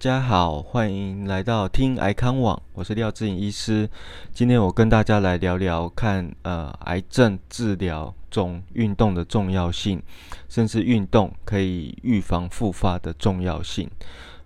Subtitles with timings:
[0.00, 3.86] 大家好，欢迎来到听癌康网，我是廖志颖医师。
[4.32, 10.02] 今天我跟大家来聊聊看，呃，癌症治疗中运动的重要性，
[10.48, 13.90] 甚至运动可以预防复发的重要性。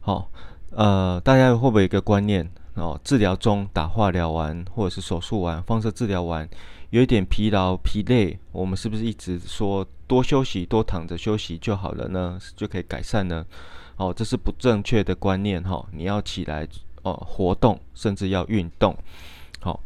[0.00, 0.28] 好，
[0.70, 3.00] 呃，大家会不会有一个观念哦？
[3.04, 6.48] 治疗中打化疗完，或者是手术完、放射治疗完，
[6.90, 12.40] 有一点疲劳、疲累，我们是不是一直说多休息、多躺着休息就好了呢？
[12.56, 13.46] 就可以改善呢？
[13.96, 15.86] 哦，这是不正确的观念哈！
[15.92, 16.66] 你要起来
[17.02, 18.96] 哦，活动，甚至要运动。
[19.60, 19.78] 好，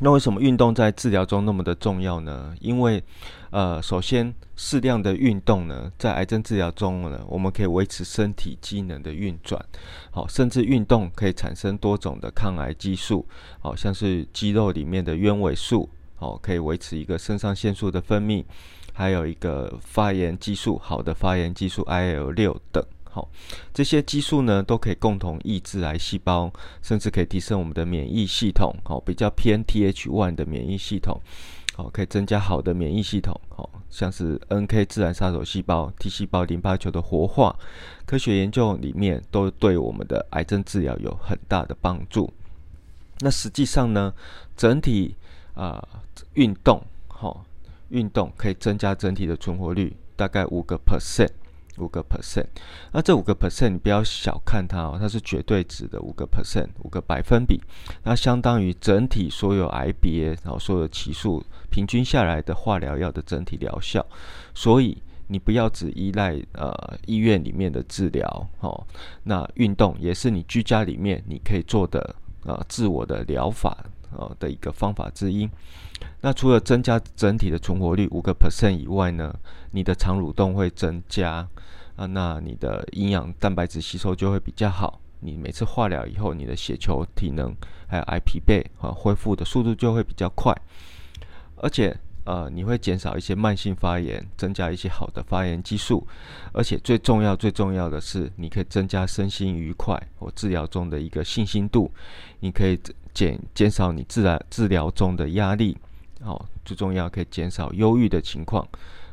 [0.00, 2.54] 那为什么运动在治疗中那么的重要呢？
[2.60, 3.02] 因为，
[3.50, 9.64] 呃，首先适量的运动呢，在癌症治疗中呢，我们可以维持身体机能的运转。
[10.10, 13.24] 好，甚至运动可以产生多种的抗癌激素，
[13.60, 18.44] 好像是肌肉里面的鸢尾素，好，可以维持一个肾上腺素的分泌，
[18.92, 22.84] 还有一个发炎激素，好的发炎激素 IL 六等。
[23.12, 23.28] 好，
[23.74, 28.72] 这些激素呢都可以共同抑制癌细胞，甚至可以提升我们的免疫系统。
[28.84, 31.20] 好，比较偏 Th1 的免疫系统，
[31.74, 33.38] 好，可以增加好的免疫系统。
[33.48, 37.56] 好，像是 NK 自然杀手细胞、T 细胞、淋巴球的活化，
[38.06, 42.32] 科学研究里面都对我们的癌症治疗有很大的帮助。
[43.18, 44.14] 那实际上呢，
[44.56, 45.16] 整体
[45.54, 45.84] 啊
[46.34, 47.44] 运动，好，
[47.88, 51.30] 运动可以增加整体的存活率，大概五个 percent。
[51.80, 52.46] 五个 percent，
[52.92, 57.60] 那这五个 percent 你不要小看它哦，它是绝对值的五个 percent，五个百分比，
[58.02, 64.04] 那相当于整体所有癌别，然后所有期数平均下来的化疗药的整体疗效。
[64.54, 68.86] 所以你不要只依赖呃医院里面的治疗哦，
[69.22, 72.14] 那运动也是你居家里面你可以做的
[72.44, 73.84] 呃自我的疗法
[74.16, 75.48] 呃的一个方法之一。
[76.22, 79.34] 那除了增加整体的存活率五个 percent 以外呢，
[79.72, 81.46] 你的肠蠕动会增加
[81.96, 85.00] 啊，那你的营养蛋白质吸收就会比较好。
[85.20, 87.54] 你每次化疗以后，你的血球体能
[87.86, 90.54] 还有癌疲惫啊恢复的速度就会比较快，
[91.56, 91.94] 而且
[92.30, 96.06] 呃你会减少一些慢性发炎，增加一些好的发炎激素，
[96.52, 101.90] 而且最重要最重要的是，你可以增加身心愉快或治疗中的一个信心度，
[102.38, 102.78] 你可以
[103.12, 105.76] 减减少你自然治疗中的压力。
[106.22, 108.64] 好，最重要可以减少忧郁的情况。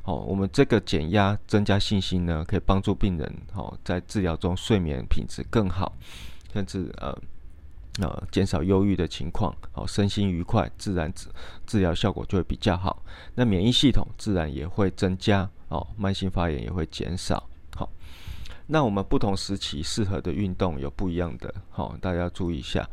[0.03, 5.91] 好，我们这个减压、增加信心呢，可以帮助病人好在治疗中睡眠品质更好，
[6.53, 7.17] 甚至呃
[7.97, 9.56] 那减少忧郁的情况。
[9.72, 11.28] 好，身心愉快，自然治
[11.66, 13.03] 治疗效果就会比较好。
[13.35, 15.50] 那免疫系统自然也会增加。
[15.69, 17.50] 哦，慢性发炎也会减少。
[17.75, 17.90] 好，
[18.68, 21.53] 那我们不同时期适合的运动有不一样的。
[21.69, 22.88] 好，大家注意一下。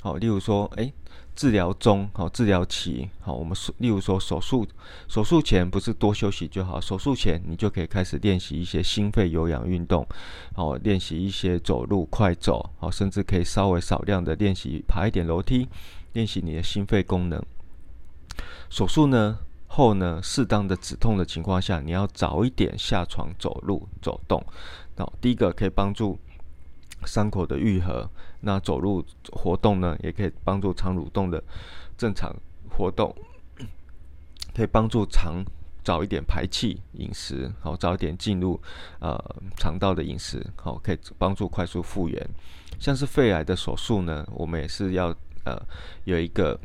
[0.00, 0.92] 好，例如说，哎。
[1.40, 4.68] 治疗中，好，治疗期，好，我们例如说手术，
[5.08, 10.06] 手术前不是多休息就好，手术前你就可以开始练习一些心肺有氧运动，
[10.54, 15.66] 好，练习一些走路快走，好，甚至可以稍微少量的练习爬一点楼梯，
[16.12, 17.42] 练习你的心肺功能。
[18.68, 24.44] 手术呢后呢，适当的止痛的情况下，你要早一点下床走路走动，
[24.98, 26.18] 好，第一个可以帮助。
[27.04, 28.08] 伤口的愈合，
[28.40, 31.42] 那走路活动呢，也可以帮助肠蠕动的
[31.96, 32.34] 正常
[32.68, 33.14] 活动，
[34.54, 35.44] 可以帮助肠
[35.82, 38.60] 早一点排气，饮食好早一点进入
[39.00, 39.18] 呃
[39.56, 42.30] 肠道的饮食好，可以帮助快速复原。
[42.78, 45.60] 像是肺癌的手术呢，我们也是要呃
[46.04, 46.58] 有一个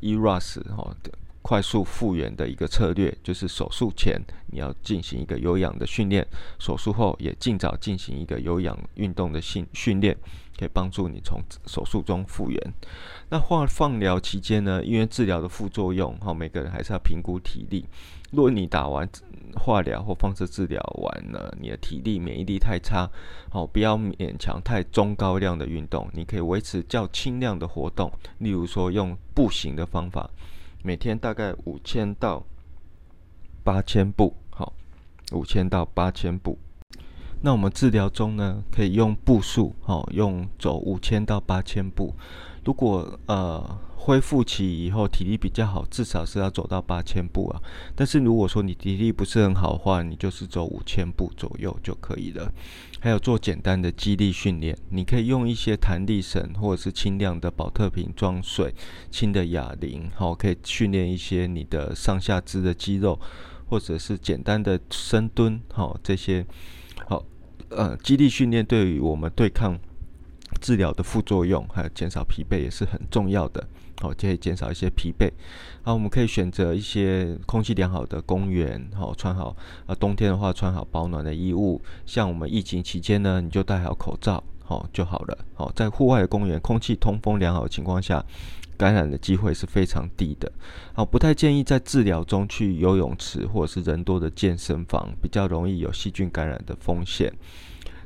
[0.00, 1.10] ERAS 哈的。
[1.48, 6.26] 快速复原的一个策略，就是手术前你要进行一个有氧的训练，
[6.58, 10.14] 手术后也尽早进行一个有氧运动的训训练，
[10.58, 12.74] 可以帮助你从手术中复原。
[13.30, 17.86] 那化放疗期间呢，因为治疗的副作用，哈，每个人还是要评估体力。
[18.30, 19.08] 如果你打完
[19.54, 23.10] 化疗或放射治疗完了，你的体力免疫力太差，
[23.48, 30.28] 好，不要勉强太中高量的运动，你可以维持较轻量的活动，例如说用步行的方法。
[30.82, 32.44] 每天大概五千到
[33.62, 34.72] 八千步，好，
[35.32, 36.58] 五千到八千步。
[37.40, 42.14] 那我们治疗中呢，可以用步数，好，用走五千到八千步。
[42.64, 43.78] 如果呃。
[44.08, 47.60] 恢复期以后体力比较好，至少是要走到八千步啊。
[47.94, 52.50] 但是如果说你体力不是很好的话，你就是走五千步左右就可以了。
[53.00, 58.74] 还有做简单的肌力训练，你可以用一些弹力绳或者是轻量的保特瓶装水、
[59.10, 63.20] 轻的哑铃，好，可以训练一些你的上下肢的肌肉，
[63.66, 66.46] 或者是简单的深蹲，好，这些
[67.06, 67.22] 好
[67.68, 69.78] 呃肌力训练对于我们对抗
[70.62, 73.68] 治疗的副作用还有减少疲惫也是很重要的。
[74.00, 75.30] 好，就可以减少一些疲惫。
[75.82, 78.88] 好，我们可以选择一些空气良好的公园。
[78.94, 79.56] 好，穿好
[79.86, 81.80] 啊，冬天的话穿好保暖的衣物。
[82.06, 84.42] 像我们疫情期间呢，你就戴好口罩。
[84.68, 85.38] 哦就好了。
[85.56, 88.22] 哦，在户外的公园，空气通风良好的情况下，
[88.76, 90.52] 感染的机会是非常低的。
[90.92, 97.32] 好，不太建议在治疗中去游泳池或者是人多的健身房，比较容易有细菌感染的风险。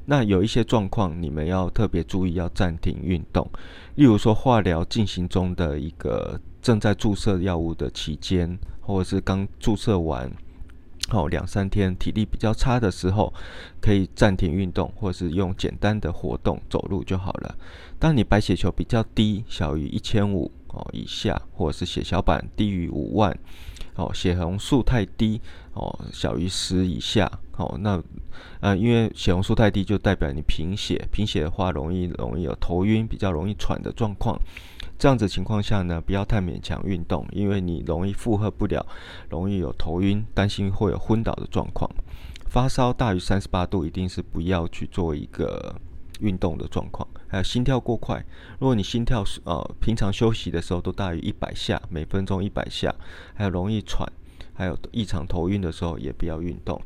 [0.05, 3.49] 那有一些状况，你们要特别注意，要暂停运动。
[3.95, 10.31] 例如说，化疗进行中的一个正在注射药物的期间，或者是刚注射完，
[11.11, 13.33] 哦两三天体力比较差的时候，
[13.81, 17.55] 可以暂停运动，或者是用简单的活动走路就好了。
[17.99, 23.39] 当你白血球比较低，小于一千五哦以下，或者是血小板低于五万。
[23.97, 25.41] 哦，血红素太低
[25.75, 28.03] 哦，小于十以下哦，那
[28.61, 34.39] 呃，因为血红素太低，就代表你贫血，贫血的话容易容易有头晕，比较容易喘的状况。
[34.99, 38.87] 这样子情况下呢，不要太勉强运动，因为你容易负荷不了，
[39.29, 41.91] 容易有头晕，担心会有昏倒的状况。
[42.47, 45.75] 发烧大于三十八度，一定是不要去做一个
[46.23, 47.07] 运动的状况。
[47.29, 48.25] 还有心跳过快，
[48.59, 52.95] 如果你心跳是呃平常休息的时候都大于一百下，每分钟一百下，
[53.35, 54.11] 还有容易喘，
[54.55, 56.81] 还有异常头晕的时候也不要运动。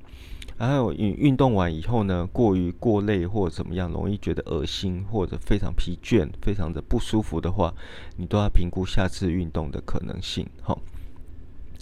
[0.59, 7.75] 还有运运动完以后呢，过于过累或者怎么样，容易觉得恶心或者非常疲倦、非常的不舒服的话，
[8.17, 10.49] 你都要评估下次运动的可能性。
[10.63, 10.81] 好。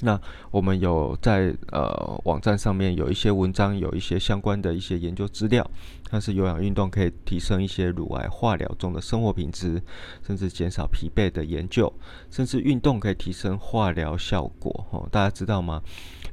[0.01, 0.21] 那
[0.51, 5.69] 我们有在呃网站上面有一些文章，有一些相关的一些研究资料，
[6.11, 9.83] 像是有氧运动可以提升一些乳癌化疗中的生活品质，
[10.27, 11.93] 甚至减少疲惫的研究，
[12.31, 14.87] 甚至运动可以提升化疗效果。
[14.91, 15.83] 哦，大家知道吗？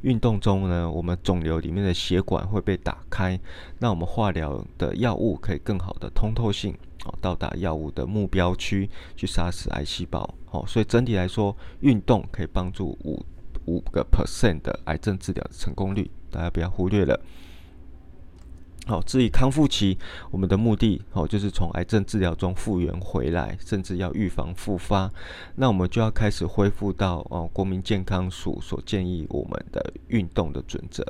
[0.02, 3.40] 运动中呢，我们肿瘤里面的血管会被打开，
[3.78, 6.76] 那我们化疗的药物可以更好的通透性，
[7.06, 10.28] 哦，到达药物的目标区去杀死癌细胞。
[10.50, 13.24] 哦，所以整体来说，运动可以帮助五。
[13.66, 17.20] 五个 percent 的癌症治疗的成功率，大家不要忽略了。
[18.88, 19.96] 好，至于康复期，
[20.32, 25.10] 我们的目的哦，就是从癌症治疗中复原回来，甚至要预防复发。
[25.56, 31.06] 那我们就要开始恢复到哦，国民健康署所建议我们的运动的准则，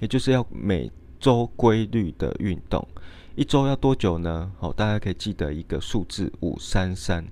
[0.00, 2.86] 也就是要每周规律的运动。
[3.34, 4.52] 一周要多久呢？
[4.58, 7.24] 好，大家可以记得一个数字五三三，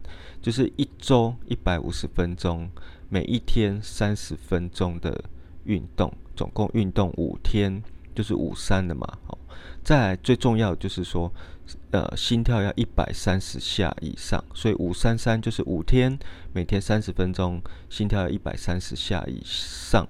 [0.43, 2.69] 就是一周一百五十分钟。
[3.08, 5.25] 每一天三十分钟的
[5.64, 7.82] 运动，总共运动五天，
[8.14, 9.06] 就是五三的嘛。
[9.26, 9.38] 好，
[9.85, 11.32] 再来最重要的就是说，
[11.93, 16.19] 呃，心跳要一百三十下以上，所以五三三就是五天，
[16.53, 20.06] 每天三十分钟，心跳要一百三十下以上。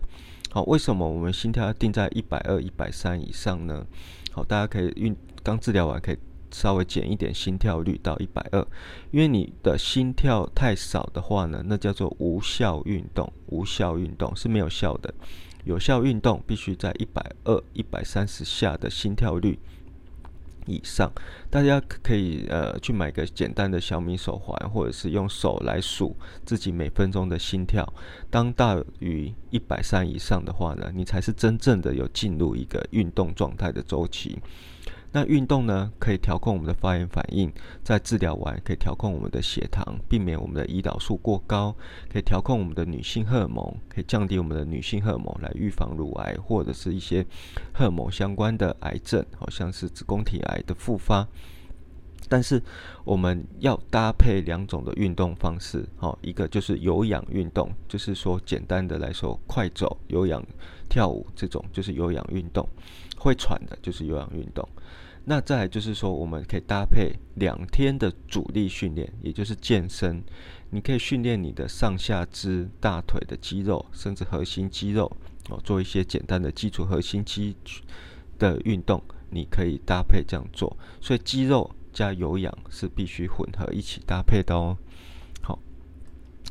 [0.50, 3.86] 好，为什么我们心跳要定在一百二、一百三以上呢？
[4.32, 6.18] 好，大家可以运刚治疗完可以。
[6.56, 8.66] 稍微减一点心跳率到一百二，
[9.10, 13.30] 因为你的心跳太少的话呢，那叫做无效运动。
[13.48, 15.12] 无效运动是没有效的，
[15.64, 19.58] 有效运动必须在一百二、一百三十下的心跳率
[20.64, 21.12] 以上。
[21.50, 26.16] 大家可以呃去买个简单的小米手环，或者是用手来数
[26.46, 27.86] 自己每分钟的心跳。
[28.30, 34.38] 当大于一百三以上的话呢，你才是真正的有进入一个运动状态的周期。
[35.16, 37.50] 那运动呢，可以调控我们的发炎反应，
[37.82, 41.74] 在治疗完可以调控我们的血糖，避免我们的胰岛素过高，
[42.12, 47.24] 可以调控我们的女性荷尔蒙，可以降低我们的女性荷尔蒙，来预防乳癌或者是一些
[47.72, 51.26] 荷尔蒙相关的癌症，好像是子宫体癌的复发。
[52.28, 52.62] 但是
[53.02, 60.44] 我们要搭配两种的运动方式，好，一个就是有氧运动，就是说简单的来说，快走、有氧
[60.90, 62.68] 跳舞这种就是有氧运动，
[63.16, 64.68] 会喘的就是有氧运动。
[65.28, 70.22] 那再来就是说，我们可以搭配两天的主力训练，也就是健身。
[70.70, 75.10] 你可以训练你的上下肢、大腿的肌肉，甚至核心肌肉
[75.48, 77.56] 哦，做一些简单的基础核心肌
[78.38, 79.02] 的运动。
[79.28, 84.78] 你可以搭配这样做，所以肌肉加有氧是必须混合一起搭配的哦。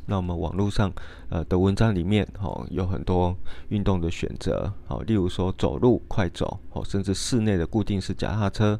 [0.06, 0.92] 那我们网络上
[1.28, 3.36] 呃的文章里面，哦，有很多
[3.68, 8.78] 运动的选择，哦，例如说走路、快走，哦，甚至室内的固定式脚踏车，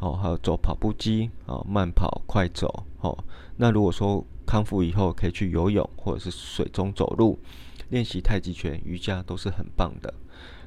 [0.00, 3.16] 哦，还有走跑步机，哦，慢跑、快走，哦，
[3.56, 7.38] 那如果说康复以后可以去游泳或者是水中走路，
[7.90, 10.12] 练习太极拳、瑜伽都是很棒的。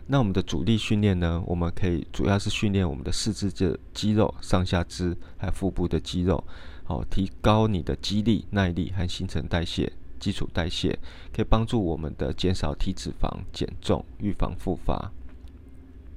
[0.08, 6.44] 那我们的主力训练呢，我们可以主要是训练我们的四肢的肌肉、上下肢还有腹部的肌肉。
[6.90, 10.98] 好，提高你的肌力、耐力和新陈代谢、基础代谢，
[11.32, 15.12] 可以帮助我们的减少体脂肪、减重、预防复发。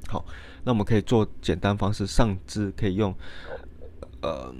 [0.09, 0.25] 好，
[0.65, 3.15] 那我们可以做简单方式，上肢可以用
[4.23, 4.55] 呃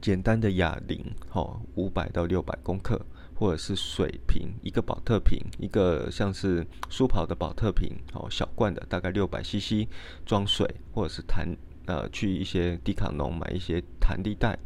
[0.00, 3.00] 简单的哑铃，好，五百到六百公克，
[3.36, 9.86] 或者是水瓶，一个保特瓶，一个像是舒跑的保特瓶，好，小罐的大概六百 CC
[10.26, 11.46] 装水，或者是弹
[11.86, 14.58] 呃去一些迪卡侬买一些弹力带，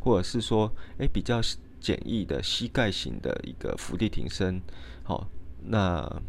[0.00, 1.40] 或者是说诶比较
[1.78, 4.60] 简易的膝盖型的一个伏地挺身，
[5.02, 5.26] 好，
[5.64, 6.20] 那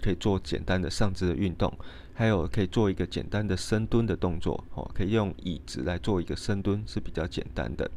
[0.00, 1.72] 可以做简单的上肢的运动，
[2.14, 7.90] 还有可以做一个简单的深蹲的动作，哦，可以用椅子来做一个深蹲是比较简单的。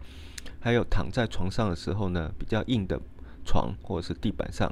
[0.59, 2.99] 还有躺在床上的时候呢，比较硬的
[3.45, 4.71] 床或者是地板上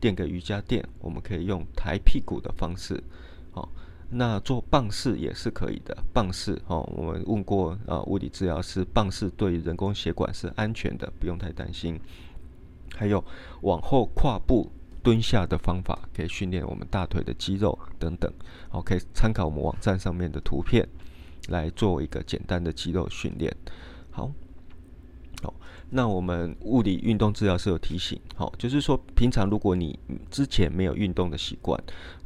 [0.00, 3.02] 垫个瑜伽垫，我们可以用抬屁股的方式，
[3.52, 3.68] 好，
[4.10, 5.96] 那做棒式也是可以的。
[6.12, 12.00] 棒式哦，我们问过啊，物理治疗师，棒式对人工血管是安全的，不用太担心。
[12.94, 13.22] 还有
[13.62, 14.70] 往后跨步
[15.02, 18.32] 蹲下的方法，可以训练我们大腿的肌肉等等，
[18.68, 20.88] 好，可以参考我们网站上面的图片
[21.48, 23.54] 来做一个简单的肌肉训练。
[24.10, 24.30] 好。
[25.90, 29.98] 那我们物理运动治疗是有提醒，好，就是说平常如果你
[30.30, 31.82] 之前没有运动的习惯，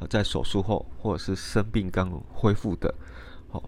[0.08, 2.94] 在手术后或者是生病刚恢复的，
[3.50, 3.62] 好，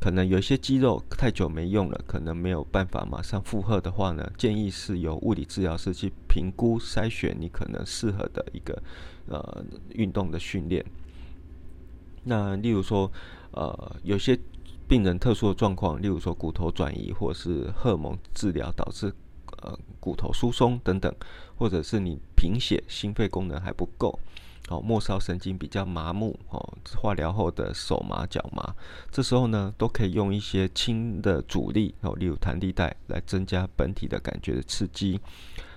[0.00, 8.80] 可能有一些肌肉太久没用了，可能没有办法马上负荷的话呢，建议是由物理治疗师去评估筛选你可能适合的一个
[9.26, 10.84] 呃运动的训练。
[12.24, 13.10] 那例如说，
[13.52, 14.38] 呃，有些。
[14.92, 19.10] 病人特殊的状况，例如说骨头转移，或是荷尔蒙治疗导致
[19.62, 21.10] 呃骨头疏松等等，
[21.56, 24.18] 或者是你贫血，心肺功能还不够，
[24.68, 28.74] 哦，末梢神经比较麻木，哦，化疗后的手麻脚麻，
[29.10, 35.18] 这时候呢，都可以用一些轻的阻力，哦，例如弹力带来增加本体的感觉的刺激，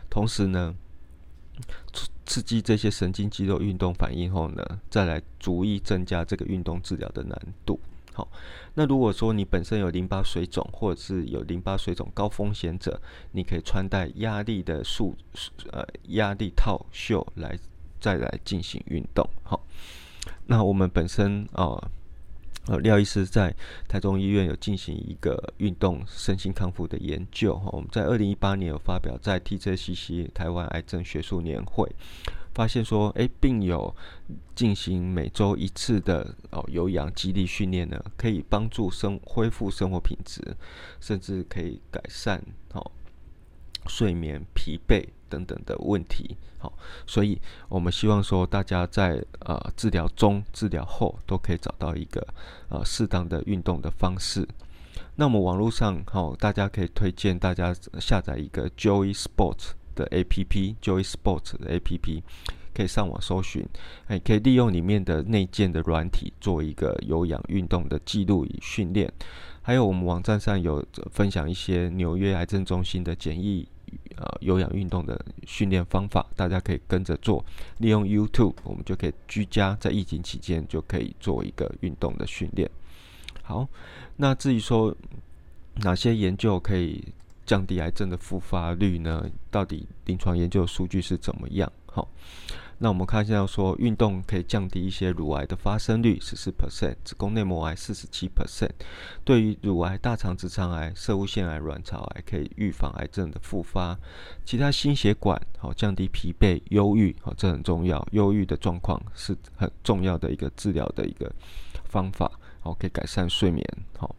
[0.09, 0.75] 同时呢，
[2.25, 7.79] 刺激这些神经肌肉运动反应后呢，再来逐一增加这个运动治疗的难度。
[8.15, 8.25] 好，
[8.75, 12.97] 那如果说你本身有淋巴水肿，或者是有淋巴水肿高风险者，
[13.33, 15.13] 你可以穿戴压力的束
[15.73, 17.59] 呃压力套袖来
[17.99, 19.29] 再来进行运动。
[19.43, 19.61] 好，
[20.47, 21.77] 那我们本身啊
[22.67, 23.53] 呃廖医师在
[23.87, 31.91] 台中医院有进行一个运动身心康复的研究哈，我们在二零一八年有发表在 TJCC 台湾癌症学术年会。
[32.55, 33.93] 发现说，哎，病友
[34.55, 40.41] 进行每周一次的哦有氧肌力训练呢，可以帮助生恢复生活品质，
[41.01, 42.91] 甚至可以改善哦
[43.87, 46.37] 睡眠、疲惫等等的问题。
[46.57, 46.71] 好，
[47.05, 52.25] 所以我们希望说，大家在呃治疗中、治疗后都可以找到一个
[52.69, 54.47] 呃适当的运动的方式。
[55.17, 59.73] 那么网络上好，大家可以推荐大家下载一个 Joy Sport。
[59.95, 62.21] 的 A P P Joy Sports 的 A P P
[62.73, 63.65] 可以上网搜寻，
[64.07, 69.11] 哎，可以利用里面的内建的软体做一个有氧运动的记录与训练。
[69.61, 73.67] 还有我们网站上有分享一些纽约癌症中心的简易
[74.17, 77.43] 呃有氧运动的训练方法，大家可以跟着做。
[77.77, 82.69] 利用 YouTube，我们就可以居家在疫情期间就可以做一个运动的训练。
[83.41, 83.67] 好，
[84.17, 84.93] 那至于说
[85.75, 87.01] 哪些研究可以？
[87.45, 89.29] 降低癌症的复发率呢？
[89.51, 91.71] 到底临床研究数据是怎么样？
[91.85, 92.09] 好，
[92.79, 98.71] 那我们看一下，说运动可以降低一些乳癌的发生率十四 percent，子宫内膜癌四十七 percent。
[99.23, 103.97] 对于乳癌、大肠直肠癌、射物腺癌、卵巢癌，可以预防癌症的复发。
[104.43, 108.05] 其他心血管好，降低疲惫、忧郁好，这很重要。
[108.11, 111.33] 忧郁的状况是很重要的一个治疗的一个
[111.85, 113.65] 方法，好，可以改善睡眠
[113.97, 114.13] 好。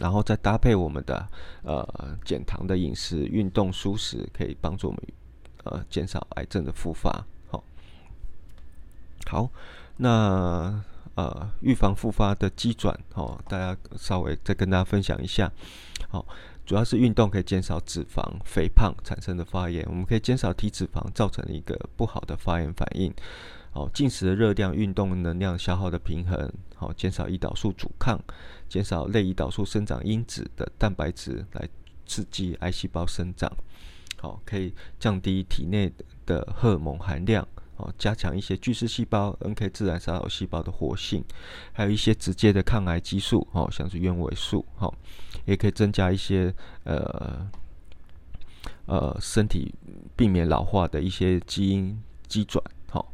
[0.00, 1.28] 然后再搭配我们的
[1.62, 5.02] 呃减糖的饮食、运动、舒适，可以帮助我们
[5.64, 7.24] 呃减少癌症的复发。
[7.50, 7.64] 好，
[9.26, 9.50] 好，
[9.96, 10.82] 那
[11.14, 15.50] 呃预防复发的机转，哦，大家稍微再跟大家分享一下。
[16.08, 16.24] 好，
[16.64, 23.12] 主要是运动可以减少脂肪、肥胖产生的发炎，我们可以减少体脂肪造成一个不好的发炎反应。
[23.70, 28.18] 好，进食的热量、运动能量消耗的平衡，好，减少胰岛素阻抗，
[28.68, 31.68] 减少类胰岛素生长因子的蛋白质来
[32.06, 33.50] 刺激癌细胞生长，
[34.18, 35.92] 好，可以降低体内
[36.26, 37.46] 的荷尔蒙含量，
[37.76, 41.24] 好，加强一些巨噬细胞、NK 自然杀手细胞的活性，
[41.72, 44.94] 还有一些直接的抗癌激素，哦，像是鸢尾素，好，
[45.44, 47.46] 也可以增加一些呃
[48.86, 49.74] 呃身体
[50.16, 52.62] 避免老化的一些基因基转。
[52.90, 53.12] 好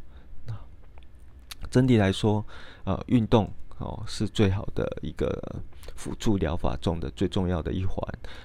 [1.70, 2.46] 整体来说，
[2.84, 5.62] 呃，运动哦是最好的一个
[5.96, 7.96] 辅助疗法中的最重要的一环。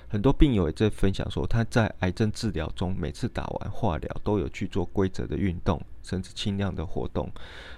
[0.08, 7.32] 很多病友也在分享说，他在癌症治疗中，每次打完化疗都有去做规则的运动，甚至轻量的活动。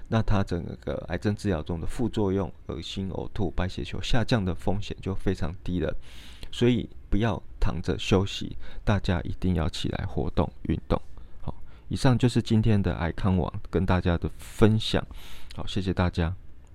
[0.08, 5.96] 那他整个癌症治疗中的副作用，恶心、呕吐、白血球下降的风险就非常低了。
[6.51, 11.01] 所以不要躺着休息，大家一定要起来活动运动。
[11.41, 11.55] 好，
[11.88, 15.05] 以上就是今天的癌康网跟大家的分享。
[15.55, 16.40] 好，谢谢大家。